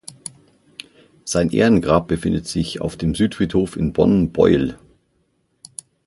[1.25, 4.75] Sein Ehrengrab befindet sich auf dem Südfriedhof in Bonn-Beuel.